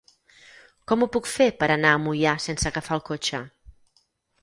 Com 0.91 1.03
ho 1.03 1.09
puc 1.17 1.29
fer 1.33 1.47
per 1.61 1.71
anar 1.75 1.93
a 1.93 2.01
Moià 2.07 2.35
sense 2.49 2.73
agafar 2.73 3.01
el 3.01 3.07
cotxe? 3.15 3.47